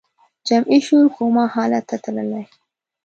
جمعي 0.47 0.79
شعور 0.87 1.07
کوما 1.15 1.43
حالت 1.55 1.83
ته 1.89 1.95
تللی 2.03 2.43